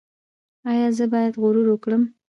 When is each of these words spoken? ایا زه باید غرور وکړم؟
ایا 0.69 0.87
زه 0.97 1.05
باید 1.13 1.33
غرور 1.41 1.67
وکړم؟ 1.69 2.03